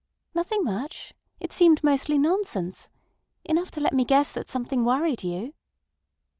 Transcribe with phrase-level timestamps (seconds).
[0.33, 1.13] "Nothing much.
[1.39, 2.89] It seemed mostly nonsense.
[3.45, 5.53] Enough to let me guess that something worried you."